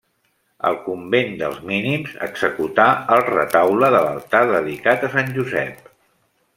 [0.69, 5.91] Al convent dels mínims executà el retaule de l'altar dedicat a Sant Josep.